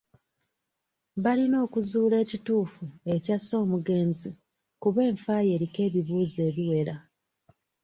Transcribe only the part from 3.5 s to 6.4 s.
omugezi kuba enfa ye eriko ebibuuzo